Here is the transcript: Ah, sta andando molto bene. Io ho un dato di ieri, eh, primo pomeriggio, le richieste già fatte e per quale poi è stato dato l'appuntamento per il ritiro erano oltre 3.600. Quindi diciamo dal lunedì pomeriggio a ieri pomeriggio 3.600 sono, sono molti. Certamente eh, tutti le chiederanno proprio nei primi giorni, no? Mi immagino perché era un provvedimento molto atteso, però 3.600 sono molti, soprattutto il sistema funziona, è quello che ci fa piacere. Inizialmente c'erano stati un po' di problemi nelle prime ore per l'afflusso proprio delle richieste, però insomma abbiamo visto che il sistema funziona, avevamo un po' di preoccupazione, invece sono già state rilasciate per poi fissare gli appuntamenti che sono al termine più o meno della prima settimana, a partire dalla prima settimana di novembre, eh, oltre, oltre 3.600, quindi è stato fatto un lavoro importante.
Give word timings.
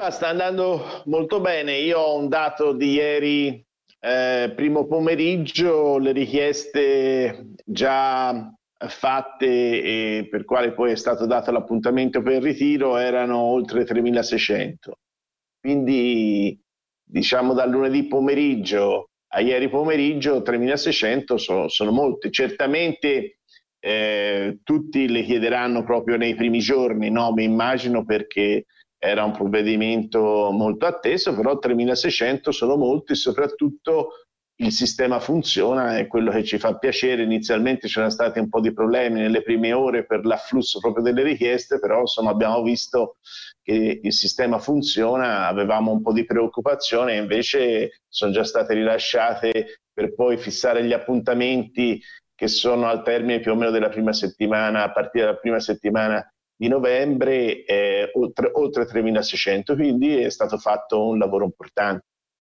Ah, 0.00 0.12
sta 0.12 0.28
andando 0.28 1.02
molto 1.06 1.40
bene. 1.40 1.76
Io 1.78 1.98
ho 1.98 2.16
un 2.18 2.28
dato 2.28 2.72
di 2.72 2.92
ieri, 2.92 3.66
eh, 3.98 4.52
primo 4.54 4.86
pomeriggio, 4.86 5.98
le 5.98 6.12
richieste 6.12 7.54
già 7.64 8.48
fatte 8.86 9.46
e 9.46 10.28
per 10.30 10.44
quale 10.44 10.72
poi 10.72 10.92
è 10.92 10.94
stato 10.94 11.26
dato 11.26 11.50
l'appuntamento 11.50 12.22
per 12.22 12.34
il 12.34 12.42
ritiro 12.42 12.96
erano 12.96 13.38
oltre 13.38 13.84
3.600. 13.84 14.92
Quindi 15.58 16.56
diciamo 17.02 17.52
dal 17.52 17.68
lunedì 17.68 18.06
pomeriggio 18.06 19.10
a 19.32 19.40
ieri 19.40 19.68
pomeriggio 19.68 20.42
3.600 20.42 21.34
sono, 21.34 21.66
sono 21.66 21.90
molti. 21.90 22.30
Certamente 22.30 23.40
eh, 23.80 24.60
tutti 24.62 25.08
le 25.08 25.24
chiederanno 25.24 25.82
proprio 25.82 26.16
nei 26.16 26.36
primi 26.36 26.60
giorni, 26.60 27.10
no? 27.10 27.32
Mi 27.32 27.42
immagino 27.42 28.04
perché 28.04 28.64
era 28.98 29.24
un 29.24 29.32
provvedimento 29.32 30.50
molto 30.50 30.86
atteso, 30.86 31.34
però 31.34 31.58
3.600 31.58 32.50
sono 32.50 32.76
molti, 32.76 33.14
soprattutto 33.14 34.10
il 34.60 34.72
sistema 34.72 35.20
funziona, 35.20 35.98
è 35.98 36.08
quello 36.08 36.32
che 36.32 36.42
ci 36.42 36.58
fa 36.58 36.76
piacere. 36.76 37.22
Inizialmente 37.22 37.86
c'erano 37.86 38.10
stati 38.10 38.40
un 38.40 38.48
po' 38.48 38.60
di 38.60 38.72
problemi 38.72 39.20
nelle 39.20 39.42
prime 39.42 39.72
ore 39.72 40.04
per 40.04 40.24
l'afflusso 40.24 40.80
proprio 40.80 41.04
delle 41.04 41.22
richieste, 41.22 41.78
però 41.78 42.00
insomma 42.00 42.30
abbiamo 42.30 42.62
visto 42.62 43.18
che 43.62 44.00
il 44.02 44.12
sistema 44.12 44.58
funziona, 44.58 45.46
avevamo 45.46 45.92
un 45.92 46.02
po' 46.02 46.12
di 46.12 46.24
preoccupazione, 46.24 47.16
invece 47.16 48.00
sono 48.08 48.32
già 48.32 48.42
state 48.42 48.74
rilasciate 48.74 49.82
per 49.92 50.14
poi 50.14 50.36
fissare 50.36 50.84
gli 50.84 50.92
appuntamenti 50.92 52.00
che 52.34 52.48
sono 52.48 52.86
al 52.86 53.02
termine 53.02 53.40
più 53.40 53.52
o 53.52 53.54
meno 53.54 53.70
della 53.70 53.88
prima 53.88 54.12
settimana, 54.12 54.82
a 54.82 54.92
partire 54.92 55.24
dalla 55.26 55.38
prima 55.38 55.60
settimana 55.60 56.24
di 56.58 56.66
novembre, 56.66 57.64
eh, 57.64 58.10
oltre, 58.14 58.50
oltre 58.52 58.84
3.600, 58.84 59.76
quindi 59.76 60.16
è 60.16 60.28
stato 60.28 60.58
fatto 60.58 61.06
un 61.06 61.16
lavoro 61.16 61.44
importante. 61.44 62.04